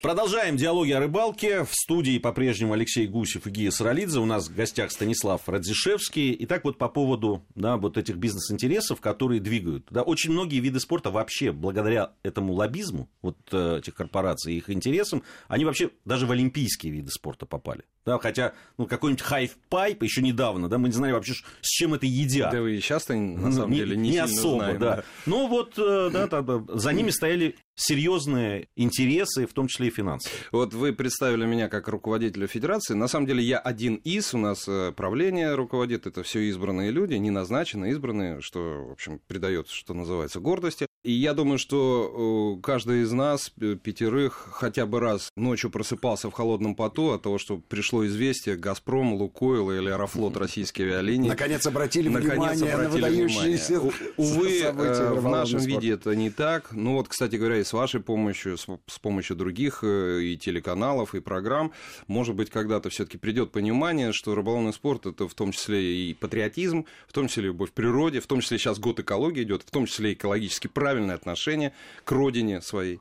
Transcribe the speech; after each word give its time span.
Продолжаем 0.00 0.56
диалоги 0.56 0.92
о 0.92 1.00
рыбалке. 1.00 1.64
В 1.64 1.72
студии 1.72 2.18
по-прежнему 2.18 2.72
Алексей 2.72 3.08
Гусев 3.08 3.48
и 3.48 3.50
Гия 3.50 3.72
Саралидзе. 3.72 4.20
У 4.20 4.26
нас 4.26 4.48
в 4.48 4.54
гостях 4.54 4.92
Станислав 4.92 5.48
Радзишевский. 5.48 6.30
И 6.30 6.46
так 6.46 6.62
вот 6.62 6.78
по 6.78 6.88
поводу 6.88 7.42
да, 7.56 7.76
вот 7.76 7.98
этих 7.98 8.14
бизнес-интересов, 8.14 9.00
которые 9.00 9.40
двигают. 9.40 9.88
Да, 9.90 10.02
очень 10.02 10.30
многие 10.30 10.60
виды 10.60 10.78
спорта 10.78 11.10
вообще, 11.10 11.50
благодаря 11.50 12.12
этому 12.22 12.52
лоббизму 12.52 13.08
вот 13.22 13.38
э, 13.50 13.78
этих 13.78 13.96
корпораций 13.96 14.54
и 14.54 14.58
их 14.58 14.70
интересам, 14.70 15.24
они 15.48 15.64
вообще 15.64 15.90
даже 16.04 16.26
в 16.26 16.30
олимпийские 16.30 16.92
виды 16.92 17.10
спорта 17.10 17.44
попали. 17.44 17.82
Да, 18.06 18.20
хотя 18.20 18.52
ну, 18.78 18.86
какой-нибудь 18.86 19.24
half-pipe 19.24 20.04
еще 20.04 20.22
недавно, 20.22 20.68
да, 20.68 20.78
мы 20.78 20.88
не 20.88 20.94
знали 20.94 21.10
вообще, 21.10 21.32
с 21.60 21.68
чем 21.68 21.94
это 21.94 22.06
едят. 22.06 22.52
Да 22.52 22.62
вы 22.62 22.76
и 22.76 22.80
часто, 22.80 23.16
на 23.16 23.50
самом 23.50 23.72
не, 23.72 23.78
деле, 23.78 23.96
не, 23.96 24.10
не 24.10 24.18
особо, 24.18 24.58
знаем, 24.58 24.78
да. 24.78 24.96
да. 24.96 25.04
Но 25.26 25.48
вот 25.48 25.76
э, 25.76 26.10
да, 26.12 26.28
да, 26.28 26.62
за 26.68 26.92
ними 26.92 27.10
стояли 27.10 27.56
серьезные 27.78 28.68
интересы, 28.76 29.46
в 29.46 29.52
том 29.52 29.68
числе 29.68 29.86
и 29.86 29.90
финансовые. 29.90 30.40
Вот 30.50 30.74
вы 30.74 30.92
представили 30.92 31.46
меня 31.46 31.68
как 31.68 31.88
руководителя 31.88 32.48
федерации. 32.48 32.94
На 32.94 33.06
самом 33.06 33.26
деле 33.26 33.42
я 33.42 33.58
один 33.58 33.94
из, 33.96 34.34
у 34.34 34.38
нас 34.38 34.66
э, 34.68 34.92
правление 34.92 35.54
руководит, 35.54 36.06
это 36.06 36.22
все 36.24 36.40
избранные 36.48 36.90
люди, 36.90 37.14
не 37.14 37.30
назначенные, 37.30 37.92
избранные, 37.92 38.40
что, 38.40 38.86
в 38.88 38.92
общем, 38.92 39.20
придает, 39.28 39.68
что 39.68 39.94
называется, 39.94 40.40
гордости. 40.40 40.87
И 41.08 41.12
я 41.12 41.32
думаю, 41.32 41.56
что 41.56 42.58
э, 42.58 42.62
каждый 42.62 43.00
из 43.00 43.12
нас, 43.12 43.50
пятерых, 43.82 44.50
хотя 44.52 44.84
бы 44.84 45.00
раз 45.00 45.30
ночью 45.36 45.70
просыпался 45.70 46.28
в 46.28 46.34
холодном 46.34 46.74
поту 46.74 47.12
от 47.12 47.22
того, 47.22 47.38
что 47.38 47.56
пришло 47.56 48.06
известие 48.06 48.56
«Газпром», 48.56 49.14
«Лукойл» 49.14 49.70
или 49.70 49.88
«Аэрофлот» 49.88 50.36
российские 50.36 50.88
авиалинии. 50.88 51.30
Наконец 51.30 51.66
обратили 51.66 52.10
Наконец 52.10 52.34
внимание 52.34 52.74
обратили 52.74 53.00
на 53.00 53.08
выдающиеся 53.08 53.80
внимание. 53.80 54.12
Увы, 54.18 54.58
события 54.58 55.02
э, 55.02 55.14
в 55.14 55.28
нашем 55.30 55.60
спорта. 55.60 55.80
виде 55.80 55.94
это 55.94 56.14
не 56.14 56.28
так. 56.28 56.72
Ну 56.72 56.92
вот, 56.92 57.08
кстати 57.08 57.36
говоря, 57.36 57.56
и 57.56 57.64
с 57.64 57.72
вашей 57.72 58.00
помощью, 58.00 58.58
с, 58.58 58.66
с 58.86 58.98
помощью 58.98 59.34
других 59.34 59.82
э, 59.84 60.20
и 60.20 60.36
телеканалов, 60.36 61.14
и 61.14 61.20
программ, 61.20 61.72
может 62.06 62.34
быть, 62.34 62.50
когда-то 62.50 62.90
все-таки 62.90 63.16
придет 63.16 63.50
понимание, 63.50 64.12
что 64.12 64.34
рыболовный 64.34 64.74
спорт 64.74 65.06
это 65.06 65.26
в 65.26 65.32
том 65.32 65.52
числе 65.52 66.10
и 66.10 66.12
патриотизм, 66.12 66.84
в 67.06 67.14
том 67.14 67.28
числе 67.28 67.44
любовь 67.44 67.70
к 67.70 67.72
природе, 67.72 68.20
в 68.20 68.26
том 68.26 68.42
числе 68.42 68.58
сейчас 68.58 68.78
год 68.78 69.00
экологии 69.00 69.42
идет, 69.42 69.62
в 69.62 69.70
том 69.70 69.86
числе 69.86 70.12
экологически 70.12 70.66
правильное 70.98 71.14
отношение 71.14 71.72
к 72.04 72.10
родине 72.12 72.60
своей. 72.60 73.00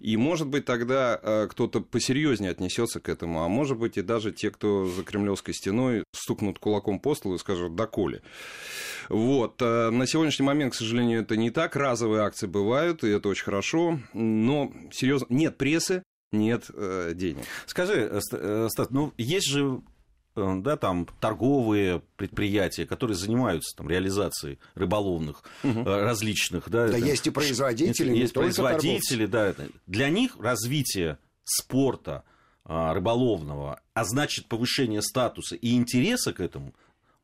И 0.00 0.16
может 0.16 0.46
быть 0.48 0.64
тогда 0.64 1.18
э, 1.22 1.46
кто-то 1.50 1.80
посерьезнее 1.80 2.50
отнесется 2.50 3.00
к 3.00 3.08
этому, 3.08 3.44
а 3.44 3.48
может 3.48 3.78
быть 3.78 3.98
и 3.98 4.02
даже 4.02 4.32
те, 4.32 4.50
кто 4.50 4.86
за 4.86 5.02
кремлевской 5.02 5.52
стеной 5.54 6.04
стукнут 6.14 6.58
кулаком 6.58 6.98
по 6.98 7.14
столу 7.14 7.34
и 7.34 7.38
скажут 7.38 7.74
«доколе». 7.76 8.22
Вот. 9.08 9.60
э, 9.60 9.90
На 9.90 10.06
сегодняшний 10.06 10.46
момент, 10.46 10.72
к 10.72 10.76
сожалению, 10.76 11.20
это 11.22 11.36
не 11.36 11.50
так. 11.50 11.76
Разовые 11.76 12.22
акции 12.22 12.46
бывают, 12.46 13.04
и 13.04 13.08
это 13.08 13.28
очень 13.28 13.44
хорошо. 13.44 14.00
Но, 14.14 14.72
серьезно, 14.92 15.26
нет 15.28 15.58
прессы, 15.58 16.02
нет 16.32 16.64
э, 16.72 17.12
денег. 17.14 17.44
Скажи, 17.66 18.08
э, 18.10 18.20
Ст- 18.20 18.72
Стас, 18.72 18.90
ну 18.90 19.12
есть 19.18 19.48
же 19.48 19.80
да, 20.36 20.76
там 20.76 21.06
торговые 21.20 22.02
предприятия, 22.16 22.86
которые 22.86 23.16
занимаются 23.16 23.76
там, 23.76 23.88
реализацией 23.88 24.58
рыболовных 24.74 25.42
э, 25.62 25.82
различных. 25.84 26.68
Да, 26.68 26.88
Да 26.88 26.98
это- 26.98 27.06
есть 27.06 27.26
и 27.26 27.30
производители, 27.30 28.10
не 28.10 28.20
есть 28.20 28.34
производители, 28.34 29.26
да. 29.26 29.46
это- 29.46 29.68
Для 29.86 30.08
них 30.08 30.36
развитие 30.38 31.18
спорта 31.44 32.24
а, 32.66 32.94
рыболовного, 32.94 33.80
а 33.92 34.04
значит 34.06 34.46
повышение 34.46 35.02
статуса 35.02 35.54
и 35.54 35.74
интереса 35.74 36.32
к 36.32 36.40
этому, 36.40 36.74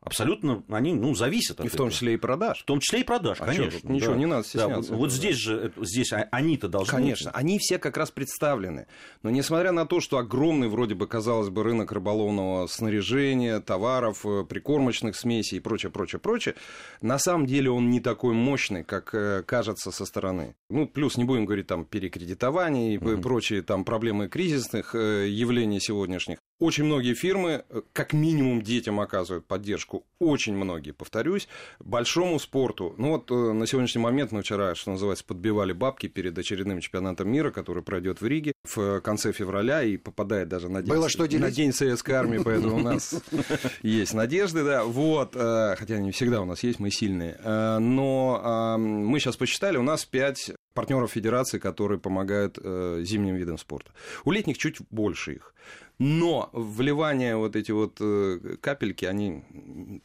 абсолютно 0.01 0.63
они 0.69 0.93
ну, 0.95 1.15
зависят 1.15 1.61
от 1.61 1.67
И 1.67 1.69
в 1.69 1.73
том 1.73 1.87
этого. 1.89 1.91
числе 1.93 2.15
и 2.15 2.17
продаж. 2.17 2.61
В 2.61 2.65
том 2.65 2.81
числе 2.81 3.01
и 3.01 3.05
продаж, 3.05 3.39
А 3.41 3.47
конечно. 3.47 3.71
чё 3.71 3.81
тут? 3.81 3.91
Ничего, 3.91 4.13
да. 4.13 4.19
не 4.19 4.27
надо 4.27 4.43
Да, 4.43 4.49
стесняться 4.49 4.75
вот, 4.93 4.99
вот 4.99 5.07
этого, 5.07 5.11
здесь 5.11 5.37
же, 5.37 5.57
это- 5.59 5.85
здесь 5.85 6.13
а- 6.13 6.29
они-то 6.31 6.69
должны... 6.69 6.91
Конечно, 6.93 7.31
они 7.33 7.59
все 7.59 7.79
как 7.79 7.97
раз 7.97 8.11
представлены. 8.11 8.87
Но 9.23 9.31
несмотря 9.31 9.73
на 9.73 9.87
то, 9.87 10.01
что 10.01 10.19
огромный 10.19 10.69
вроде 10.69 10.95
бы, 10.95 11.07
казалось 11.07 11.49
бы, 11.51 11.63
рынок 11.63 11.93
рыболовного 11.93 12.67
снаряжения, 12.67 13.61
товаров, 13.61 14.25
э, 14.25 14.45
прикормочных 14.45 15.17
смесей 15.17 15.59
и 15.59 15.61
прочее, 15.61 15.91
прочее, 15.91 16.19
прочее, 16.21 16.55
на 17.03 17.19
самом 17.19 17.47
деле 17.47 17.71
он 17.71 17.91
не 17.91 18.01
такой 18.01 18.35
мощный, 18.35 18.85
как 18.85 19.15
э, 19.15 19.43
кажется 19.47 19.91
со 19.91 20.05
стороны. 20.07 20.55
Ну, 20.71 20.87
плюс 20.87 21.17
не 21.17 21.25
будем 21.25 21.45
говорить 21.45 21.67
там 21.67 21.85
перекредитование 21.85 22.95
и 22.95 22.99
Мгм. 22.99 23.23
прочие 23.23 23.63
там 23.63 23.85
проблемы 23.85 24.29
кризисных 24.29 24.95
э, 24.95 25.29
явлений 25.29 25.81
сегодняшних. 25.81 26.39
Очень 26.61 26.85
многие 26.85 27.15
фирмы, 27.15 27.65
э, 27.71 27.81
как 27.95 28.13
минимум 28.13 28.61
детям 28.61 29.01
оказывают 29.01 29.47
поддержку, 29.47 30.05
очень 30.19 30.55
многие, 30.55 30.91
повторюсь, 30.93 31.49
большому 31.79 32.39
спорту. 32.39 32.95
Ну 32.99 33.13
вот 33.13 33.31
э, 33.31 33.35
на 33.35 33.67
сегодняшний 33.67 34.03
момент 34.03 34.31
мы 34.31 34.43
вчера, 34.43 34.75
что 34.75 34.91
называется, 34.91 35.25
подбивали 35.25 35.73
бабки 35.73 36.07
перед 36.07 36.37
очередным 36.37 36.81
чемпионатом 36.81 37.31
мира, 37.31 37.51
который 37.51 37.83
пройдет 37.83 38.21
в 38.21 38.27
Риге 38.27 38.53
в 38.63 38.79
э, 38.79 39.01
конце 39.01 39.33
февраля 39.33 39.83
и 39.83 39.97
попадает 39.97 40.49
даже 40.49 40.69
на 40.69 40.83
день, 40.83 40.91
Было 40.93 41.09
что 41.09 41.27
делить? 41.27 41.43
на 41.43 41.51
день 41.51 41.73
Советской 41.73 42.13
Армии, 42.13 42.39
поэтому 42.45 42.77
у 42.77 42.81
нас 42.81 43.15
есть 43.83 44.13
надежды, 44.13 44.63
да, 44.63 44.85
вот, 44.85 45.35
хотя 45.35 45.99
не 45.99 46.11
всегда 46.11 46.43
у 46.43 46.45
нас 46.45 46.63
есть, 46.63 46.79
мы 46.79 46.91
сильные, 46.91 47.39
но 47.43 48.77
мы 48.79 49.19
сейчас 49.19 49.37
посчитали, 49.37 49.79
у 49.79 49.83
нас 49.83 50.05
пять 50.05 50.53
партнеров 50.75 51.13
федерации, 51.13 51.59
которые 51.59 51.99
помогают 51.99 52.59
э, 52.63 53.01
зимним 53.05 53.37
видам 53.37 53.59
спорта. 53.59 53.93
У 54.25 54.31
летних 54.31 54.59
чуть 54.59 54.79
больше 54.91 55.35
их. 55.35 55.55
Но 56.01 56.49
вливание 56.55 57.37
вот 57.37 57.57
эти 57.57 57.73
вот 57.73 57.99
э, 58.01 58.57
капельки, 58.63 59.05
они 59.05 59.45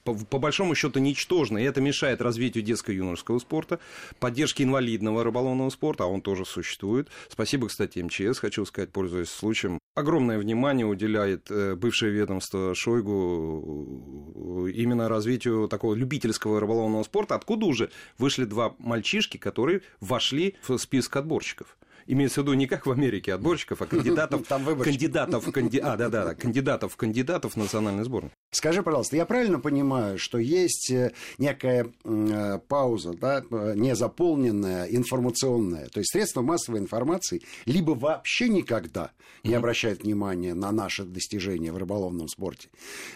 по, 0.04 0.14
по 0.14 0.40
большому 0.40 0.76
счету 0.76 1.00
ничтожны, 1.00 1.60
и 1.60 1.64
это 1.64 1.80
мешает 1.80 2.22
развитию 2.22 2.66
детско-юношеского 2.66 3.40
спорта, 3.40 3.80
поддержке 4.20 4.66
инвалидного 4.66 5.24
рыболовного 5.24 5.70
спорта, 5.70 6.04
а 6.04 6.08
он 6.08 6.20
тоже 6.22 6.44
существует. 6.44 7.08
Спасибо, 7.30 7.70
кстати, 7.70 8.00
МЧС, 8.00 8.40
хочу 8.40 8.66
сказать, 8.66 8.92
пользуясь 8.92 9.30
случаем. 9.30 9.80
Огромное 9.96 10.38
внимание 10.38 10.86
уделяет 10.86 11.50
э, 11.50 11.76
бывшее 11.76 12.12
ведомство 12.12 12.76
Шойгу 12.76 14.68
именно 14.68 15.08
развитию 15.08 15.70
такого 15.70 15.96
любительского 15.96 16.60
рыболовного 16.60 17.04
спорта, 17.04 17.36
откуда 17.36 17.68
уже 17.68 17.90
вышли 18.18 18.44
два 18.44 18.76
мальчишки, 18.80 19.38
которые 19.38 19.82
вошли 20.02 20.56
в 20.68 20.78
список 20.78 21.16
отборщиков. 21.16 21.78
Имеется 22.08 22.42
в 22.42 22.44
виду 22.44 22.54
не 22.54 22.68
как 22.68 22.86
в 22.86 22.92
Америке 22.92 23.34
отборщиков, 23.34 23.82
а 23.82 23.88
кандидатов, 23.88 24.48
кандидатов, 24.84 25.52
канди... 25.52 25.80
а, 25.80 25.98
да, 25.98 26.10
да, 26.10 26.26
да, 26.26 26.36
кандидатов, 26.36 26.96
кандидатов 26.96 27.54
в 27.54 27.58
национальной 27.58 28.04
сборной. 28.04 28.32
Скажи, 28.56 28.84
пожалуйста, 28.84 29.18
я 29.18 29.26
правильно 29.26 29.60
понимаю, 29.60 30.18
что 30.18 30.38
есть 30.38 30.90
э, 30.90 31.12
некая 31.38 31.92
э, 32.06 32.60
пауза, 32.70 33.12
да, 33.12 33.44
э, 33.52 33.74
незаполненная, 33.76 34.86
информационная, 34.86 35.90
то 35.90 36.00
есть 36.00 36.14
средства 36.14 36.42
массовой 36.42 36.80
информации 36.80 37.42
либо 37.66 37.92
вообще 37.92 38.48
никогда 38.48 39.12
не 39.44 39.54
обращают 39.56 40.04
внимания 40.04 40.54
на 40.54 40.72
наши 40.72 41.04
достижения 41.04 41.74
в 41.74 41.78
рыболовном 41.78 42.30
спорте, 42.30 42.70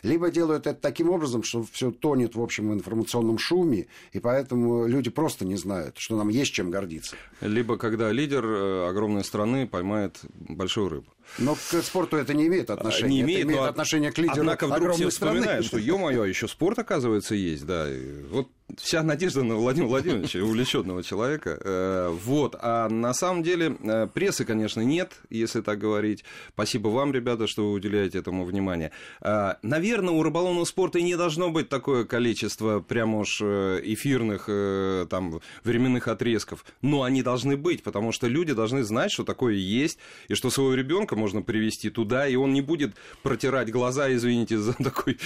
либо 0.03 0.29
делают 0.29 0.67
это 0.67 0.77
таким 0.77 1.09
образом, 1.09 1.43
что 1.43 1.63
все 1.71 1.91
тонет 1.91 2.35
в 2.35 2.41
общем 2.41 2.73
информационном 2.73 3.37
шуме, 3.37 3.87
и 4.11 4.19
поэтому 4.19 4.87
люди 4.87 5.09
просто 5.09 5.45
не 5.45 5.55
знают, 5.55 5.95
что 5.99 6.17
нам 6.17 6.27
есть 6.27 6.51
чем 6.51 6.69
гордиться. 6.69 7.15
Либо 7.39 7.77
когда 7.77 8.11
лидер 8.11 8.45
э, 8.45 8.89
огромной 8.89 9.23
страны 9.23 9.67
поймает 9.67 10.19
большую 10.33 10.89
рыбу. 10.89 11.13
Но 11.37 11.55
к 11.55 11.81
спорту 11.83 12.17
это 12.17 12.33
не 12.33 12.47
имеет 12.47 12.69
отношения. 12.69 13.09
Не 13.09 13.19
это 13.19 13.25
имеет, 13.27 13.45
имеет 13.45 13.61
но, 13.61 13.67
отношение 13.67 14.11
к 14.11 14.17
лидеру 14.17 14.39
Однако 14.39 14.65
вдруг 14.65 14.95
все 14.95 15.07
огромной 15.07 15.11
страны. 15.29 15.61
вспоминают, 15.61 15.65
что, 15.65 15.77
ё-моё, 15.77 16.25
еще 16.25 16.47
спорт, 16.47 16.79
оказывается, 16.79 17.35
есть, 17.35 17.65
да. 17.65 17.87
Вот 18.31 18.49
вся 18.77 19.03
надежда 19.03 19.43
на 19.43 19.55
Владимира 19.55 19.89
Владимировича, 19.89 20.39
увлеченного 20.39 21.03
человека. 21.03 21.57
Э, 21.63 22.09
Вот. 22.09 22.55
А 22.61 22.89
на 22.89 23.13
самом 23.13 23.43
деле 23.43 23.75
э, 23.81 24.07
прессы, 24.13 24.45
конечно, 24.45 24.81
нет, 24.81 25.13
если 25.29 25.61
так 25.61 25.79
говорить. 25.79 26.23
Спасибо 26.53 26.89
вам, 26.89 27.13
ребята, 27.13 27.47
что 27.47 27.63
вы 27.63 27.73
уделяете 27.73 28.19
этому 28.19 28.45
внимание. 28.45 28.91
А, 29.21 29.57
Наверное, 29.61 30.13
у 30.13 30.23
рыболовного 30.23 30.65
спорта 30.65 30.99
и 30.99 31.03
не 31.03 31.15
должно 31.15 31.49
быть 31.49 31.69
такое 31.69 32.05
количество 32.05 32.79
прямо 32.79 33.19
уж 33.19 33.39
э, 33.41 33.81
эфирных 33.83 34.45
э, 34.47 35.05
там 35.09 35.41
временных 35.63 36.07
отрезков. 36.07 36.65
Но 36.81 37.03
они 37.03 37.23
должны 37.23 37.57
быть, 37.57 37.83
потому 37.83 38.11
что 38.11 38.27
люди 38.27 38.53
должны 38.53 38.83
знать, 38.83 39.11
что 39.11 39.23
такое 39.23 39.55
есть, 39.55 39.99
и 40.27 40.35
что 40.35 40.49
своего 40.49 40.73
ребенка 40.73 41.15
можно 41.15 41.41
привести 41.41 41.89
туда, 41.89 42.27
и 42.27 42.35
он 42.35 42.53
не 42.53 42.61
будет 42.61 42.95
протирать 43.23 43.71
глаза, 43.71 44.13
извините 44.13 44.57
за 44.57 44.73
такой, 44.73 45.17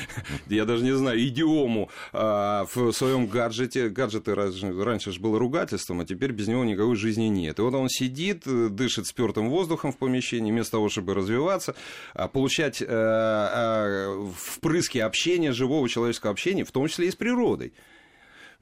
я 0.48 0.64
даже 0.64 0.84
не 0.84 0.96
знаю, 0.96 1.20
идиому 1.20 1.90
а, 2.12 2.66
в 2.92 2.96
своем 2.96 3.26
гаджете. 3.26 3.88
Гаджеты 3.88 4.34
раньше, 4.34 4.72
раньше 4.82 5.12
же 5.12 5.20
было 5.20 5.38
ругательством, 5.38 6.00
а 6.00 6.04
теперь 6.04 6.32
без 6.32 6.48
него 6.48 6.64
никакой 6.64 6.96
жизни 6.96 7.24
нет. 7.24 7.58
И 7.58 7.62
вот 7.62 7.74
он 7.74 7.88
сидит, 7.88 8.46
э, 8.46 8.68
дышит 8.68 9.06
спертым 9.06 9.48
воздухом 9.50 9.92
в 9.92 9.96
помещении, 9.96 10.50
вместо 10.52 10.72
того, 10.72 10.88
чтобы 10.88 11.14
развиваться, 11.14 11.74
а, 12.14 12.28
получать 12.28 12.82
э, 12.82 12.86
э, 12.88 14.26
впрыски 14.36 14.98
общения, 14.98 15.52
живого 15.52 15.88
человеческого 15.88 16.32
общения, 16.32 16.64
в 16.64 16.72
том 16.72 16.88
числе 16.88 17.08
и 17.08 17.10
с 17.10 17.16
природой. 17.16 17.72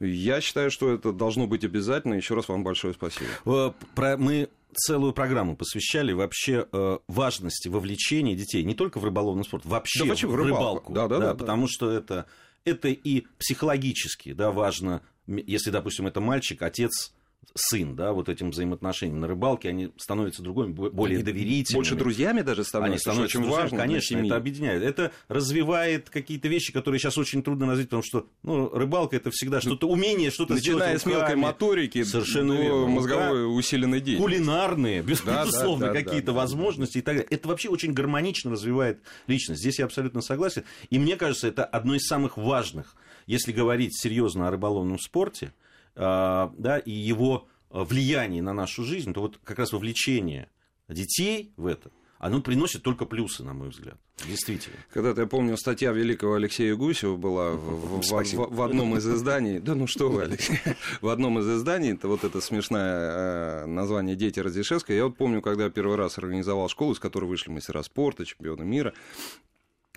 Я 0.01 0.41
считаю, 0.41 0.71
что 0.71 0.93
это 0.93 1.13
должно 1.13 1.47
быть 1.49 1.65
обязательно. 1.65 2.15
Еще 2.15 2.35
раз 2.35 2.49
вам 2.49 2.63
большое 2.63 2.95
спасибо. 2.95 3.27
Э, 3.47 3.73
про- 3.97 4.17
Мы 4.17 4.49
целую 4.75 5.13
программу 5.13 5.57
посвящали 5.57 6.13
вообще 6.13 6.69
э, 6.71 6.99
важности 7.09 7.67
вовлечения 7.69 8.37
детей 8.37 8.63
не 8.63 8.75
только 8.75 8.99
в 9.01 9.05
рыболовный 9.05 9.43
спорт, 9.43 9.65
вообще 9.67 10.05
Да 10.05 10.15
в 10.15 10.35
рыбалку. 10.37 10.43
рыбалку. 10.45 10.93
Да, 10.93 11.09
да, 11.09 11.19
да, 11.19 11.27
да. 11.29 11.35
Потому 11.35 11.67
что 11.69 11.91
это, 11.91 12.27
это 12.65 12.89
и 12.89 13.27
психологически 13.39 14.33
да, 14.33 14.51
важно, 14.51 15.03
если, 15.27 15.71
допустим, 15.71 16.07
это 16.07 16.21
мальчик, 16.21 16.63
отец 16.63 17.13
сын, 17.55 17.97
да, 17.97 18.13
вот 18.13 18.29
этим 18.29 18.51
взаимоотношениям. 18.51 19.21
На 19.21 19.27
рыбалке 19.27 19.69
они 19.69 19.91
становятся 19.97 20.43
другими, 20.43 20.73
более 20.73 21.17
они 21.17 21.25
доверительными. 21.25 21.79
Больше 21.79 21.95
друзьями 21.95 22.43
даже 22.43 22.65
становятся, 22.65 23.11
они 23.11 23.17
становятся 23.17 23.39
очень 23.39 23.51
важно. 23.51 23.79
Конечно, 23.79 24.17
это 24.19 24.37
объединяет. 24.37 24.83
Это 24.83 25.13
развивает 25.29 26.11
какие-то 26.11 26.49
вещи, 26.49 26.73
которые 26.73 27.01
сейчас 27.01 27.19
очень 27.19 27.43
трудно 27.43 27.67
развить, 27.67 27.89
потому 27.89 28.03
что 28.03 28.27
ну, 28.43 28.69
рыбалка 28.71 29.17
это 29.17 29.31
всегда 29.31 29.61
что-то 29.61 29.89
умение, 29.89 30.31
что-то 30.31 30.55
Начиная 30.55 30.99
сделать 30.99 31.03
с 31.03 31.07
мелкой 31.07 31.37
моторики 31.37 32.03
Совершенно 32.05 32.57
до 32.57 32.63
верно. 32.63 32.87
мозговой 32.87 33.59
усиленной 33.59 34.01
деятельности. 34.01 34.37
Кулинарные, 34.37 35.03
без, 35.03 35.21
Да, 35.21 35.35
да, 35.35 35.45
безусловно, 35.45 35.87
да, 35.87 35.93
да, 35.93 36.03
какие-то 36.03 36.27
да, 36.29 36.33
возможности 36.33 36.99
и 36.99 37.03
так 37.03 37.17
далее. 37.17 37.29
Это 37.31 37.49
вообще 37.49 37.69
очень 37.69 37.93
гармонично 37.93 38.51
развивает 38.51 39.01
личность. 39.27 39.61
Здесь 39.61 39.79
я 39.79 39.85
абсолютно 39.85 40.21
согласен. 40.21 40.65
И 40.91 40.99
мне 40.99 41.17
кажется, 41.17 41.49
это 41.49 41.65
одно 41.65 41.95
из 41.95 42.07
самых 42.07 42.37
важных, 42.37 42.95
если 43.27 43.53
говорить 43.53 43.99
серьезно 43.99 44.49
о 44.49 44.51
рыболовном 44.51 44.99
спорте, 44.99 45.53
да, 45.99 46.83
и 46.85 46.93
его 46.93 47.49
влиянии 47.71 48.41
на 48.41 48.53
нашу 48.53 48.85
жизнь, 48.85 49.13
то 49.13 49.21
вот 49.21 49.39
как 49.45 49.59
раз 49.59 49.73
вовлечение 49.73 50.49
детей 50.89 51.53
в 51.57 51.67
это, 51.67 51.91
оно 52.19 52.41
приносит 52.41 52.83
только 52.83 53.05
плюсы, 53.05 53.45
на 53.45 53.55
мой 53.55 53.69
взгляд. 53.69 53.97
Действительно. 54.27 54.77
Когда-то, 54.93 55.21
я 55.21 55.27
помню, 55.29 55.57
статья 55.57 55.93
великого 55.93 56.35
Алексея 56.35 56.75
Гусева 56.75 57.17
была 57.17 57.53
в, 57.53 58.01
в, 58.01 58.03
в, 58.03 58.57
в 58.57 58.63
одном 58.63 58.97
из 58.97 59.09
изданий. 59.09 59.61
Да 59.61 59.77
ну 59.77 59.87
что 59.87 60.09
вы, 60.09 60.23
Алексей. 60.25 60.59
В 61.01 61.09
одном 61.09 61.39
из 61.39 61.49
изданий, 61.49 61.93
это 61.93 62.09
вот 62.09 62.25
это 62.25 62.41
смешное 62.41 63.63
э, 63.63 63.67
название 63.67 64.17
«Дети 64.17 64.41
Разрешевской». 64.41 64.97
Я 64.97 65.05
вот 65.05 65.17
помню, 65.17 65.41
когда 65.41 65.71
первый 65.71 65.97
раз 65.97 66.19
организовал 66.19 66.69
школу, 66.69 66.95
из 66.95 66.99
которой 66.99 67.27
вышли 67.27 67.51
мастера 67.51 67.83
спорта, 67.85 68.25
чемпионы 68.25 68.65
мира 68.65 68.95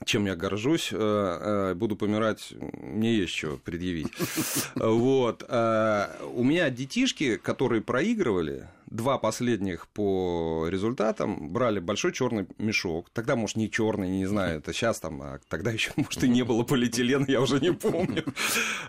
чем 0.06 0.26
я 0.26 0.36
горжусь, 0.36 0.90
э, 0.92 0.98
э, 0.98 1.74
буду 1.76 1.96
помирать, 1.96 2.54
мне 2.60 3.16
есть 3.16 3.34
что 3.34 3.58
предъявить. 3.58 4.08
Вот. 4.76 5.44
У 5.44 6.44
меня 6.44 6.70
детишки, 6.70 7.38
которые 7.38 7.82
проигрывали, 7.82 8.68
два 8.92 9.18
последних 9.18 9.88
по 9.88 10.68
результатам 10.70 11.52
брали 11.52 11.80
большой 11.80 12.12
черный 12.14 12.46
мешок. 12.58 13.10
Тогда, 13.14 13.36
может, 13.36 13.56
не 13.56 13.72
черный, 13.72 14.10
не 14.10 14.26
знаю, 14.26 14.60
это 14.60 14.74
сейчас 14.74 15.00
там, 15.00 15.22
а 15.22 15.40
тогда 15.50 15.72
еще, 15.82 15.92
может, 15.96 16.24
и 16.24 16.28
не 16.28 16.44
было 16.44 16.64
полиэтилена, 16.64 17.26
я 17.28 17.42
уже 17.42 17.60
не 17.60 17.72
помню. 17.74 18.26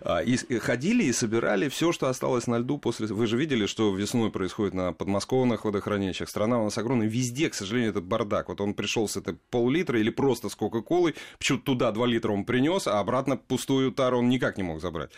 А, 0.01 0.19
и 0.19 0.37
ходили 0.59 1.05
и 1.05 1.13
собирали 1.13 1.69
все, 1.69 1.93
что 1.93 2.09
осталось 2.09 2.47
на 2.47 2.59
льду 2.59 2.79
после... 2.79 3.07
Вы 3.07 3.27
же 3.27 3.37
видели, 3.37 3.67
что 3.67 3.95
весной 3.95 4.31
происходит 4.31 4.75
на 4.75 4.93
подмосковных 4.93 5.65
водохранилищах. 5.65 6.29
Страна 6.29 6.61
у 6.61 6.65
нас 6.65 6.77
огромная. 6.77 7.07
Везде, 7.07 7.49
к 7.49 7.55
сожалению, 7.55 7.91
этот 7.91 8.05
бардак. 8.05 8.49
Вот 8.49 8.61
он 8.61 8.75
пришел 8.75 9.09
с 9.09 9.17
этой 9.17 9.35
пол-литра 9.51 9.99
или 9.99 10.11
просто 10.11 10.49
с 10.49 10.57
Кока-Колой. 10.57 11.15
Почему-то 11.39 11.65
туда 11.65 11.93
2 11.93 12.07
литра 12.07 12.33
он 12.33 12.45
принес, 12.45 12.87
а 12.89 12.99
обратно 12.99 13.37
пустую 13.37 13.93
тару 13.93 14.19
он 14.19 14.29
никак 14.29 14.57
не 14.57 14.65
мог 14.65 14.81
забрать. 14.81 15.11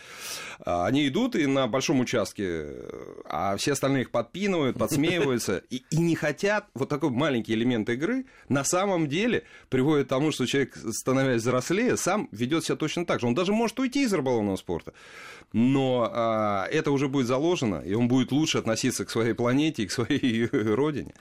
А, 0.60 0.86
они 0.86 1.08
идут 1.08 1.36
и 1.36 1.46
на 1.46 1.66
большом 1.66 2.00
участке, 2.00 2.66
а 3.24 3.56
все 3.56 3.72
остальные 3.72 4.02
их 4.02 4.10
подпинывают, 4.10 4.73
подсмеиваются 4.78 5.62
и, 5.70 5.82
и 5.90 5.96
не 5.98 6.14
хотят. 6.14 6.66
Вот 6.74 6.88
такой 6.88 7.10
маленький 7.10 7.54
элемент 7.54 7.88
игры 7.88 8.26
на 8.48 8.64
самом 8.64 9.08
деле 9.08 9.44
приводит 9.68 10.06
к 10.06 10.10
тому, 10.10 10.32
что 10.32 10.46
человек, 10.46 10.76
становясь 10.76 11.42
взрослее, 11.42 11.96
сам 11.96 12.28
ведет 12.32 12.64
себя 12.64 12.76
точно 12.76 13.06
так 13.06 13.20
же. 13.20 13.26
Он 13.26 13.34
даже 13.34 13.52
может 13.52 13.78
уйти 13.78 14.02
из 14.04 14.12
рыболовного 14.12 14.56
спорта. 14.56 14.92
Но 15.52 16.10
а, 16.12 16.66
это 16.66 16.90
уже 16.90 17.08
будет 17.08 17.26
заложено, 17.26 17.82
и 17.84 17.94
он 17.94 18.08
будет 18.08 18.32
лучше 18.32 18.58
относиться 18.58 19.04
к 19.04 19.10
своей 19.10 19.34
планете 19.34 19.84
и 19.84 19.86
к 19.86 19.92
своей 19.92 20.46
родине. 20.52 21.14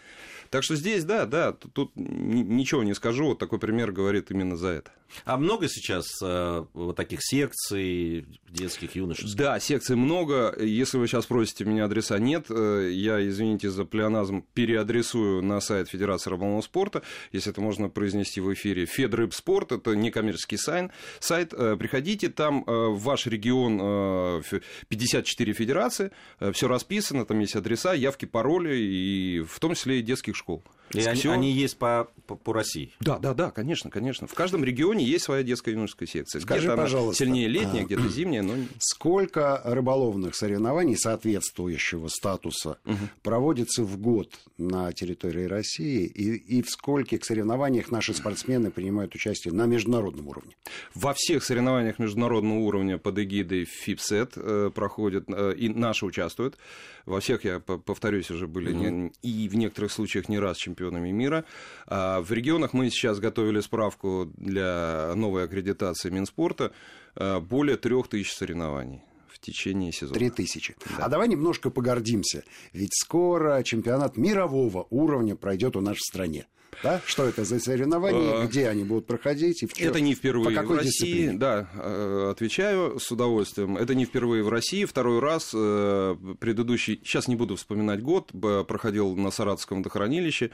Так 0.54 0.64
что 0.64 0.76
здесь, 0.76 1.04
да, 1.04 1.26
да, 1.26 1.52
тут, 1.52 1.94
ничего 1.96 2.84
не 2.84 2.94
скажу. 2.94 3.30
Вот 3.30 3.40
такой 3.40 3.58
пример 3.58 3.92
говорит 3.92 4.30
именно 4.30 4.56
за 4.56 4.68
это. 4.68 4.92
А 5.26 5.38
много 5.38 5.68
сейчас 5.68 6.06
э, 6.22 6.66
вот 6.74 6.96
таких 6.96 7.20
секций 7.24 8.28
детских, 8.50 8.96
юношеских? 8.96 9.36
Да, 9.36 9.60
секций 9.60 9.96
много. 9.96 10.56
Если 10.60 10.98
вы 10.98 11.08
сейчас 11.08 11.26
просите 11.26 11.66
меня 11.66 11.86
адреса, 11.86 12.20
нет. 12.20 12.46
Э, 12.50 12.88
я, 12.92 13.28
извините 13.28 13.72
за 13.72 13.84
плеоназм, 13.86 14.44
переадресую 14.54 15.42
на 15.42 15.60
сайт 15.60 15.90
Федерации 15.90 16.30
рыболовного 16.30 16.62
спорта, 16.62 17.02
если 17.32 17.52
это 17.52 17.62
можно 17.62 17.90
произнести 17.90 18.40
в 18.40 18.54
эфире. 18.54 18.86
Федрыбспорт, 18.86 19.72
это 19.72 19.96
некоммерческий 19.96 20.60
сайт. 20.60 20.92
сайт. 21.20 21.54
Э, 21.54 21.78
приходите, 21.80 22.30
там 22.30 22.64
э, 22.68 22.72
в 22.72 23.00
ваш 23.00 23.26
регион 23.26 24.44
54 24.88 25.54
федерации, 25.54 26.12
все 26.52 26.68
расписано, 26.68 27.26
там 27.26 27.40
есть 27.40 27.56
адреса, 27.56 27.94
явки, 27.94 28.26
пароли, 28.26 28.76
и 28.76 29.42
в 29.42 29.60
том 29.60 29.74
числе 29.74 30.00
и 30.00 30.02
детских 30.04 30.36
школ. 30.36 30.43
school. 30.44 30.62
И 30.91 31.01
они, 31.01 31.21
они 31.25 31.51
есть 31.51 31.77
по, 31.77 32.09
по, 32.27 32.35
по 32.35 32.53
России? 32.53 32.91
Да, 33.00 33.18
да, 33.18 33.33
да, 33.33 33.51
конечно, 33.51 33.89
конечно. 33.89 34.27
В 34.27 34.33
каждом 34.33 34.63
регионе 34.63 35.03
есть 35.03 35.25
своя 35.25 35.44
детская 35.44 35.71
юношеская 35.71 36.07
секция. 36.07 36.39
Скажи, 36.39 36.68
где-то 36.68 36.77
пожалуйста, 36.77 37.24
сильнее 37.24 37.47
летняя, 37.47 37.81
а, 37.81 37.85
где-то 37.85 38.07
зимняя, 38.09 38.44
но... 38.44 38.53
Сколько 38.80 39.62
рыболовных 39.63 40.35
соревнований 40.35 40.95
соответствующего 40.95 42.07
статуса 42.09 42.77
угу. 42.85 42.97
проводится 43.24 43.83
в 43.83 43.97
год 43.97 44.30
на 44.57 44.91
территории 44.94 45.45
России, 45.45 46.06
и, 46.06 46.35
и 46.35 46.62
в 46.62 46.69
скольких 46.69 47.25
соревнованиях 47.25 47.89
наши 47.89 48.13
спортсмены 48.13 48.69
принимают 48.69 49.15
участие 49.15 49.53
на 49.53 49.65
международном 49.65 50.27
уровне? 50.27 50.56
Во 50.94 51.13
всех 51.15 51.44
соревнованиях 51.44 51.97
международного 51.97 52.59
уровня 52.59 52.97
под 52.97 53.18
эгидой 53.19 53.65
ФИПСЕТ 53.65 54.33
э, 54.35 54.71
проходят, 54.74 55.25
э, 55.27 55.56
и 55.57 55.69
наши 55.69 56.06
участвуют. 56.06 56.57
Во 57.06 57.19
всех, 57.19 57.44
я 57.45 57.59
повторюсь, 57.59 58.30
уже 58.30 58.47
были 58.47 58.71
угу. 58.71 58.83
не, 58.83 59.12
и 59.24 59.50
в 59.50 59.56
некоторых 59.56 59.91
случаях 59.91 60.30
не 60.30 60.38
раз 60.38 60.57
чемпионами 60.57 60.73
чемпионами 60.74 61.12
мира. 61.12 61.46
А 61.88 62.22
в 62.22 62.31
регионах 62.31 62.74
мы 62.74 62.90
сейчас 62.90 63.20
готовили 63.20 63.62
справку 63.62 64.31
для 64.38 65.14
новой 65.16 65.46
аккредитации 65.46 66.10
Минспорта. 66.10 66.72
А, 67.16 67.40
более 67.40 67.78
трех 67.78 68.08
тысяч 68.08 68.34
соревнований 68.34 69.02
в 69.28 69.40
течение 69.40 69.92
сезона. 69.92 70.16
Три 70.16 70.30
тысячи. 70.30 70.75
Да. 70.98 71.06
А 71.06 71.10
давай 71.10 71.28
немножко 71.28 71.70
погордимся. 71.70 72.44
Ведь 72.74 72.94
скоро 72.96 73.62
чемпионат 73.64 74.18
мирового 74.18 74.88
уровня 74.90 75.36
пройдет 75.36 75.75
у 75.75 75.81
нас 75.81 75.98
в 75.98 76.02
стране. 76.02 76.48
Да? 76.81 77.02
Что 77.06 77.25
это 77.25 77.44
за 77.44 77.60
соревнования, 77.60 78.42
а... 78.42 78.46
где 78.46 78.68
они 78.68 78.84
будут 78.84 79.06
проходить? 79.06 79.64
И 79.64 79.68
в 79.68 79.74
чем? 79.74 79.90
Это 79.90 80.02
не 80.02 80.16
впервые 80.16 80.62
в 80.62 80.72
России. 80.72 80.90
Дисциплине? 80.90 81.34
Да, 81.38 81.70
э, 81.74 82.30
отвечаю 82.31 83.00
с 83.00 83.12
удовольствием. 83.12 83.78
Это 83.78 83.96
не 83.96 84.06
впервые 84.06 84.44
в 84.44 84.50
России. 84.50 84.86
Второй 84.86 85.20
раз 85.20 85.52
э, 85.54 86.16
предыдущий, 86.40 87.00
сейчас 87.04 87.28
не 87.28 87.36
буду 87.36 87.56
вспоминать 87.56 88.02
год, 88.02 88.31
проходил 88.68 89.16
на 89.16 89.31
Саратовском 89.31 89.80
водохранилище, 89.80 90.52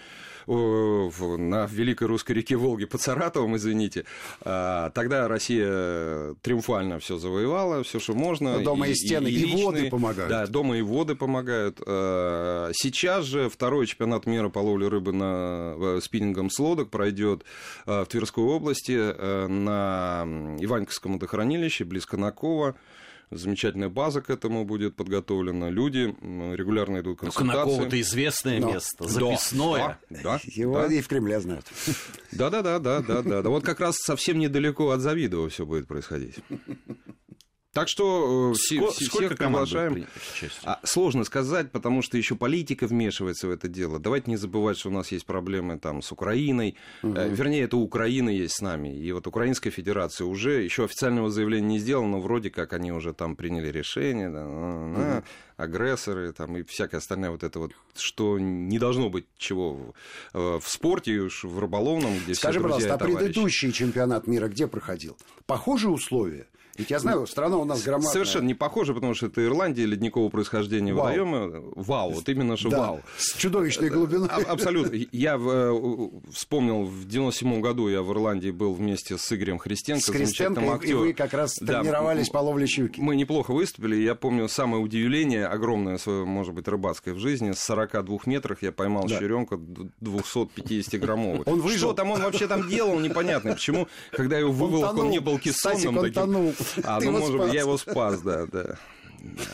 на 0.48 1.68
Великой 1.68 2.08
Русской 2.08 2.32
реке 2.34 2.56
Волги 2.56 2.86
под 2.86 3.02
Саратовом, 3.02 3.56
извините. 3.56 4.06
А, 4.42 4.90
тогда 4.92 5.28
Россия 5.28 6.34
триумфально 6.42 7.00
все 7.00 7.18
завоевала, 7.18 7.84
все, 7.84 8.00
что 8.00 8.14
можно. 8.14 8.58
Но 8.58 8.64
дома 8.64 8.88
и, 8.88 8.92
и 8.92 8.96
стены, 8.96 9.28
и, 9.28 9.34
и, 9.34 9.60
и 9.60 9.64
воды 9.64 9.90
помогают. 9.90 10.30
Да, 10.30 10.48
дома 10.48 10.78
и 10.78 10.82
воды 10.82 11.16
помогают. 11.16 11.80
А, 11.86 12.72
сейчас 12.74 13.26
же 13.26 13.50
второй 13.50 13.86
чемпионат 13.86 14.26
мира 14.26 14.50
по 14.50 14.60
ловле 14.60 14.88
рыбы 14.88 15.14
на 15.14 15.76
спиннингом 16.10 16.50
с 16.50 16.58
лодок 16.60 16.90
пройдет 16.90 17.44
э, 17.86 18.04
в 18.04 18.08
Тверской 18.08 18.44
области 18.44 18.98
э, 18.98 19.48
на 19.48 20.24
Иваньковском 20.60 21.14
водохранилище, 21.14 21.86
близ 21.86 22.06
Конакова. 22.06 22.76
Замечательная 23.32 23.90
база 23.90 24.22
к 24.22 24.32
этому 24.32 24.66
будет 24.66 24.96
подготовлена. 24.96 25.70
Люди 25.70 26.16
регулярно 26.56 27.02
идут 27.02 27.20
консультации. 27.20 27.52
Конаково 27.52 27.86
это 27.86 28.02
известное 28.02 28.60
Но. 28.60 28.72
место, 28.74 29.08
записное. 29.08 30.00
Да, 30.10 30.24
да, 30.24 30.40
Его 30.46 30.82
да. 30.82 30.92
и 30.92 31.00
в 31.00 31.08
Кремле 31.08 31.40
знают. 31.40 31.66
Да-да-да, 32.32 32.80
да, 32.80 33.02
да, 33.02 33.22
да. 33.22 33.42
Вот 33.50 33.64
как 33.64 33.82
раз 33.82 33.98
совсем 33.98 34.40
недалеко 34.40 34.90
от 34.90 35.02
Завидова 35.02 35.48
все 35.50 35.64
будет 35.68 35.88
происходить. 35.88 36.38
Так 37.72 37.88
что 37.88 38.52
э, 38.52 38.56
все, 38.58 38.88
всех 38.88 39.38
приглашаем. 39.38 40.08
А, 40.64 40.80
сложно 40.84 41.24
сказать, 41.24 41.72
потому 41.72 42.02
что 42.02 42.18
еще 42.18 42.36
политика 42.36 42.88
вмешивается 42.88 43.48
в 43.48 43.52
это 43.52 43.68
дело. 43.68 44.00
Давайте 44.00 44.32
не 44.32 44.38
забывать, 44.38 44.80
что 44.80 44.90
у 44.90 44.92
нас 44.92 45.12
есть 45.12 45.26
проблемы 45.28 45.78
там 45.78 46.02
с 46.02 46.12
Украиной. 46.12 46.76
Угу. 47.04 47.14
Вернее, 47.14 47.64
это 47.64 47.78
Украина 47.78 48.30
есть 48.30 48.56
с 48.56 48.62
нами. 48.62 48.98
И 48.98 49.12
вот 49.12 49.28
Украинская 49.28 49.72
Федерация 49.72 50.26
уже 50.26 50.64
еще 50.64 50.86
официального 50.86 51.30
заявления 51.30 51.68
не 51.68 51.80
сделала, 51.80 52.08
но 52.08 52.20
вроде 52.20 52.50
как 52.50 52.74
они 52.74 52.92
уже 52.92 53.14
там 53.14 53.36
приняли 53.36 53.68
решение. 53.68 54.30
Да, 54.32 54.48
угу. 54.48 55.24
агрессоры 55.58 56.34
там, 56.34 56.58
и 56.58 56.64
всякое 56.64 56.98
остальное 56.98 57.30
вот 57.30 57.44
это 57.44 57.60
вот, 57.60 57.74
что 57.96 58.40
не 58.40 58.80
должно 58.80 59.12
быть 59.12 59.26
чего 59.38 59.94
в, 60.34 60.60
в 60.60 60.68
спорте, 60.68 61.20
уж 61.20 61.44
в 61.44 61.60
рыболовном, 61.60 62.18
где 62.18 62.34
Скажи, 62.34 62.58
все 62.58 62.64
пожалуйста, 62.64 62.96
а 62.96 62.98
предыдущий 62.98 63.72
чемпионат 63.72 64.26
мира 64.26 64.48
где 64.48 64.66
проходил? 64.66 65.16
Похожие 65.46 65.92
условия? 65.92 66.48
Ведь 66.80 66.92
я 66.92 67.00
знаю, 67.00 67.28
страна 67.28 67.58
у 67.58 67.66
нас 67.66 67.84
громадная. 67.84 68.14
Совершенно 68.14 68.48
не 68.48 68.54
похоже, 68.54 68.94
потому 68.94 69.14
что 69.14 69.26
это 69.26 69.46
Ирландия, 69.46 69.86
ледникового 69.86 70.30
происхождения 70.30 70.94
вау. 70.94 71.08
водоемы. 71.08 71.64
Вау, 71.76 72.12
вот 72.12 72.30
именно 72.30 72.56
что 72.56 72.70
да, 72.70 72.80
вау. 72.80 73.02
С 73.18 73.34
чудовищной 73.36 73.90
глубиной. 73.90 74.30
А, 74.30 74.38
абсолютно. 74.54 74.98
Я 75.12 75.38
в, 75.38 76.22
вспомнил, 76.32 76.86
в 76.86 77.06
97 77.06 77.60
году 77.60 77.90
я 77.90 78.02
в 78.02 78.14
Ирландии 78.14 78.52
был 78.52 78.74
вместе 78.74 79.18
с 79.18 79.34
Игорем 79.34 79.58
Христенко, 79.58 80.06
с 80.06 80.10
Христенко, 80.10 80.80
и 80.86 80.94
вы 80.94 81.12
как 81.12 81.34
раз 81.34 81.58
да, 81.60 81.82
тренировались 81.82 82.30
по 82.30 82.38
ловле 82.38 82.66
щуки. 82.66 83.02
Мы 83.02 83.18
неплохо 83.18 83.52
выступили. 83.52 83.98
Я 83.98 84.16
помню 84.16 84.48
самое 84.48 84.82
удивление, 84.82 85.48
огромное 85.48 85.98
свое, 85.98 86.24
может 86.24 86.54
быть, 86.54 86.70
рыбацкое 86.70 87.14
в 87.14 87.20
жизни. 87.20 87.52
С 87.52 87.60
42 87.60 88.20
метрах 88.26 88.64
я 88.64 88.72
поймал 88.72 89.04
да. 89.06 89.20
щеренка 89.20 89.56
250-граммовый. 89.56 91.44
Он 91.46 91.60
выжил. 91.60 91.90
Что 91.90 91.94
там 91.94 92.12
он 92.12 92.22
вообще 92.22 92.48
там 92.48 92.70
делал, 92.70 92.98
непонятно. 93.02 93.52
Почему, 93.52 93.90
когда 94.12 94.38
я 94.38 94.44
его 94.44 94.54
вывел, 94.54 94.84
он, 94.84 95.10
не 95.10 95.20
был 95.20 95.38
кессонным. 95.40 95.98
Он 95.98 96.12
тонул. 96.14 96.54
А, 96.84 97.00
ну, 97.00 97.12
может 97.12 97.38
быть, 97.38 97.54
я 97.54 97.62
его 97.62 97.78
спас, 97.78 98.22
да, 98.22 98.46
да. 98.46 98.78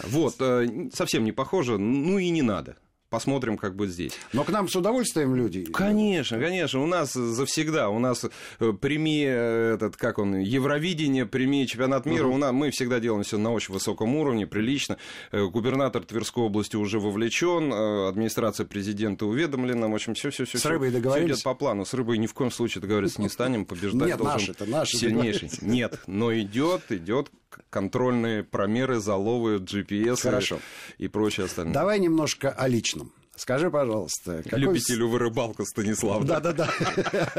Вот, 0.03 0.35
э, 0.39 0.89
совсем 0.93 1.23
не 1.23 1.31
похоже, 1.31 1.77
ну 1.77 2.17
и 2.17 2.29
не 2.29 2.41
надо. 2.41 2.77
Посмотрим, 3.09 3.57
как 3.57 3.75
будет 3.75 3.91
здесь. 3.91 4.13
Но 4.33 4.43
к 4.43 4.49
нам 4.49 4.67
с 4.67 4.75
удовольствием 4.75 5.35
люди. 5.35 5.63
Конечно, 5.65 6.39
конечно. 6.39 6.81
У 6.81 6.87
нас 6.87 7.13
завсегда, 7.13 7.89
у 7.89 7.99
нас 7.99 8.25
э, 8.59 8.73
прими 8.73 9.23
э, 9.25 9.75
этот, 9.75 9.95
как 9.95 10.17
он, 10.17 10.39
Евровидение, 10.39 11.27
прими 11.27 11.67
чемпионат 11.67 12.05
мира. 12.07 12.27
У 12.27 12.37
нас, 12.37 12.51
мы 12.51 12.71
всегда 12.71 12.99
делаем 12.99 13.23
все 13.23 13.37
на 13.37 13.53
очень 13.53 13.73
высоком 13.73 14.15
уровне, 14.15 14.47
прилично. 14.47 14.97
Э, 15.31 15.45
Губернатор 15.45 16.03
Тверской 16.03 16.43
области 16.43 16.75
уже 16.75 16.99
вовлечен, 16.99 17.71
администрация 18.09 18.65
президента 18.65 19.27
уведомлена. 19.27 19.87
В 19.87 19.93
общем, 19.93 20.15
все, 20.15 20.31
все, 20.31 20.45
все. 20.45 20.57
С 20.57 20.65
рыбой 20.65 20.89
договорились? 20.89 21.35
идет 21.35 21.43
по 21.43 21.53
плану. 21.53 21.85
С 21.85 21.93
рыбой 21.93 22.17
ни 22.17 22.25
в 22.25 22.33
коем 22.33 22.49
случае 22.49 22.81
договориться 22.81 23.21
не 23.21 23.29
станем. 23.29 23.65
Побеждать 23.65 24.07
Нет, 24.07 24.17
должен 24.17 24.33
наши-то, 24.33 24.65
наши 24.65 24.97
сильнейший. 24.97 25.51
Нет, 25.61 25.99
но 26.07 26.33
идет, 26.33 26.91
идет 26.91 27.29
контрольные 27.69 28.43
промеры, 28.43 28.99
заловы, 28.99 29.57
GPS 29.57 30.21
Хорошо. 30.21 30.59
и 30.97 31.07
прочее 31.07 31.45
остальное. 31.45 31.73
Давай 31.73 31.99
немножко 31.99 32.51
о 32.51 32.67
личном. 32.67 33.13
Скажи, 33.37 33.69
пожалуйста, 33.69 34.41
какой... 34.43 34.59
Любителю 34.59 35.09
вы 35.09 35.19
рыбалку, 35.19 35.65
Станислав. 35.65 36.23
Да, 36.25 36.39
да, 36.39 36.53
да. 36.53 36.69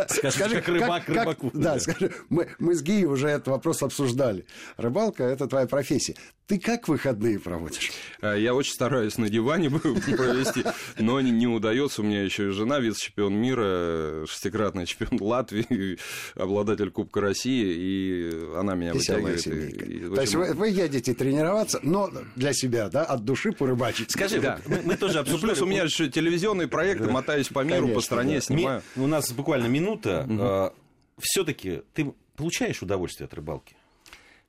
Скажи, 0.09 0.57
как 0.57 0.69
рыбак 0.69 1.09
рыбаку. 1.09 1.51
Да, 1.55 1.79
скажи, 1.81 2.13
мы, 2.29 2.49
мы 2.59 2.75
с 2.75 2.83
Гией 2.83 3.05
уже 3.07 3.29
этот 3.29 3.49
вопрос 3.49 3.83
обсуждали. 3.83 4.45
Рыбалка– 4.77 5.25
это 5.25 5.47
твоя 5.47 5.67
профессия. 5.67 6.15
Ты 6.47 6.61
как 6.61 6.87
выходные 6.87 7.41
проводишь? 7.41 7.91
А, 8.21 8.35
Я 8.37 8.55
очень 8.55 8.73
стараюсь 8.73 9.19
на 9.19 9.29
диване 9.29 9.69
провести, 9.71 10.65
но 10.99 11.21
не, 11.21 11.33
не 11.33 11.49
удается. 11.49 12.03
У 12.03 12.05
меня 12.05 12.23
еще 12.23 12.49
и 12.49 12.51
жена, 12.53 12.79
вице-чемпион 12.79 13.35
мира, 13.35 14.27
шестикратный 14.27 14.87
чемпион 14.87 15.19
Латвии, 15.21 15.99
обладатель 16.37 16.91
Кубка 16.91 17.21
России, 17.21 17.75
и 17.75 18.55
она 18.57 18.75
меня 18.77 18.93
Веселая 18.93 19.35
вытягивает. 19.35 19.83
И- 19.83 19.97
и, 19.97 20.15
То 20.15 20.21
есть 20.21 20.35
вы, 20.37 20.53
вы 20.53 20.69
едете 20.69 21.15
тренироваться, 21.15 21.81
но 21.83 22.11
для 22.37 22.53
себя, 22.53 22.91
да, 22.91 23.03
от 23.03 23.25
души 23.25 23.51
порыбачить. 23.51 24.13
Скажи, 24.13 24.41
Да. 24.41 24.61
мы, 24.67 24.83
мы 24.85 24.97
тоже 24.97 25.15
Ну, 25.17 25.21
обсуждали... 25.23 25.51
плюс 25.53 25.63
у 25.63 25.67
меня 25.67 25.86
еще 25.87 26.09
телевизионные 26.09 26.69
проекты, 26.69 27.09
мотаюсь 27.11 27.49
по 27.49 27.61
миру, 27.65 27.81
Конечно, 27.83 27.95
по 27.95 28.01
стране, 28.01 28.41
снимаю. 28.41 28.83
Ми- 28.97 29.05
У 29.05 29.07
нас 29.07 29.33
буквально 29.33 29.67
минута. 29.67 30.73
Все-таки 31.19 31.83
ты 31.95 32.13
получаешь 32.37 32.83
удовольствие 32.83 33.27
от 33.27 33.35
рыбалки? 33.35 33.77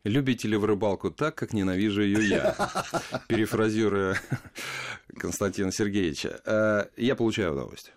Любите 0.04 0.48
ли 0.48 0.58
вы 0.58 0.68
рыбалку 0.68 1.12
так, 1.12 1.36
как 1.36 1.54
ненавижу 1.54 2.02
ее 2.02 2.28
я? 2.28 2.56
Перефразируя 3.28 4.20
Константина 5.18 5.72
Сергеевича. 5.72 6.42
Э, 6.46 6.86
Я 6.98 7.16
получаю 7.16 7.54
удовольствие. 7.54 7.96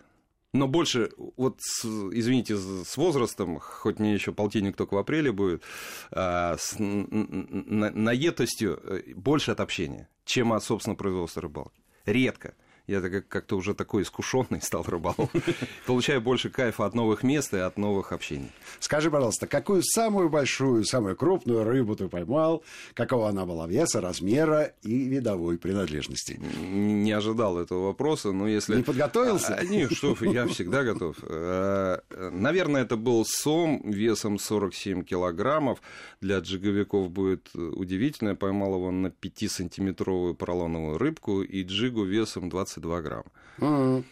Но 0.53 0.67
больше, 0.67 1.11
вот, 1.37 1.57
с- 1.61 1.85
извините, 1.85 2.57
с 2.57 2.97
возрастом, 2.97 3.59
хоть 3.59 3.99
мне 3.99 4.13
еще 4.13 4.33
полтинник 4.33 4.75
только 4.75 4.95
в 4.95 4.97
апреле 4.97 5.31
будет, 5.31 5.63
а, 6.11 6.57
с 6.59 6.75
наетостью 6.77 8.79
э, 8.83 9.13
больше 9.15 9.51
от 9.51 9.59
общения, 9.59 10.09
чем 10.25 10.51
от, 10.53 10.63
собственно, 10.63 10.95
производства 10.95 11.41
рыбалки. 11.43 11.79
Редко. 12.05 12.55
Я 12.87 13.01
как-то 13.01 13.57
уже 13.57 13.73
такой 13.73 14.03
искушенный 14.03 14.61
стал 14.61 14.83
рыбалом. 14.83 15.29
Получаю 15.85 16.21
больше 16.21 16.49
кайфа 16.49 16.85
от 16.85 16.95
новых 16.95 17.23
мест 17.23 17.53
и 17.53 17.57
от 17.57 17.77
новых 17.77 18.11
общений. 18.11 18.51
Скажи, 18.79 19.09
пожалуйста, 19.09 19.47
какую 19.47 19.81
самую 19.83 20.29
большую, 20.29 20.83
самую 20.85 21.15
крупную 21.15 21.63
рыбу 21.63 21.95
ты 21.95 22.07
поймал, 22.07 22.63
какого 22.93 23.29
она 23.29 23.45
была 23.45 23.67
веса, 23.67 24.01
размера 24.01 24.73
и 24.81 25.05
видовой 25.05 25.57
принадлежности? 25.57 26.39
Не 26.61 27.11
ожидал 27.11 27.57
этого 27.57 27.87
вопроса, 27.87 28.31
но 28.31 28.47
если... 28.47 28.75
Не 28.75 28.83
подготовился? 28.83 29.55
А, 29.55 29.63
Нет, 29.63 29.93
что 29.93 30.15
я 30.21 30.47
всегда 30.47 30.83
готов. 30.83 31.17
Э, 31.23 31.99
Наверное, 32.31 32.83
это 32.83 32.97
был 32.97 33.25
сом 33.25 33.81
весом 33.83 34.39
47 34.39 35.03
килограммов. 35.03 35.81
Для 36.21 36.39
джиговиков 36.39 37.09
будет 37.09 37.53
удивительно. 37.55 38.29
Я 38.29 38.35
поймал 38.35 38.75
его 38.75 38.91
на 38.91 39.07
5-сантиметровую 39.07 40.33
поролоновую 40.33 40.97
рыбку 40.97 41.41
и 41.41 41.63
джигу 41.63 42.03
весом 42.03 42.49
22 42.79 43.01
грамма. 43.01 43.25
М. 43.59 44.05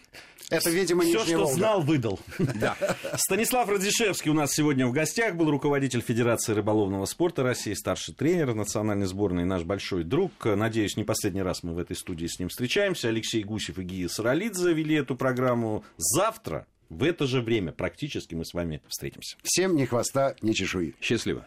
Это, 0.50 0.72
видимо, 0.72 1.04
Все, 1.04 1.20
что 1.25 1.38
Волга. 1.38 1.54
знал, 1.54 1.82
выдал. 1.82 2.20
Да. 2.39 2.75
Станислав 3.18 3.70
Радзишевский 3.70 4.32
у 4.32 4.34
нас 4.34 4.51
сегодня 4.51 4.88
в 4.88 4.92
гостях, 4.92 5.36
был 5.36 5.51
руководитель 5.51 6.01
Федерации 6.01 6.54
рыболовного 6.54 7.06
спорта 7.06 7.44
России, 7.44 7.74
старший 7.74 8.16
тренер 8.16 8.56
национальной 8.56 9.06
сборной, 9.06 9.46
наш 9.46 9.62
большой 9.63 10.04
друг. 10.04 10.32
Надеюсь, 10.46 10.98
не 10.98 11.04
последний 11.04 11.44
раз 11.44 11.62
мы 11.62 11.74
в 11.75 11.78
этой 11.78 11.96
студии 11.96 12.25
с 12.25 12.39
ним 12.39 12.50
встречаемся. 12.50 13.10
Алексей 13.10 13.44
Гусев 13.44 13.78
и 13.78 13.84
Гия 13.84 14.08
Саралидзе 14.08 14.74
вели 14.74 14.96
эту 14.96 15.16
программу. 15.16 15.84
Завтра 15.98 16.66
в 16.89 17.04
это 17.04 17.28
же 17.28 17.42
время 17.42 17.72
практически 17.72 18.34
мы 18.34 18.44
с 18.44 18.56
вами 18.56 18.82
встретимся. 18.88 19.38
Всем 19.44 19.75
ни 19.75 19.86
хвоста, 19.86 20.36
ни 20.42 20.54
чешуи. 20.54 20.96
Счастливо. 21.00 21.38